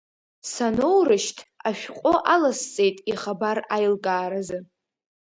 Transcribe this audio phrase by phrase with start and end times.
[0.51, 4.59] Саноурышьҭ, ашәҟәы аласҵеит ихабар аилкааразы.